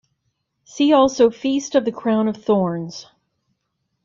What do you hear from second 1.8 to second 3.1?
the Crown of Thorns.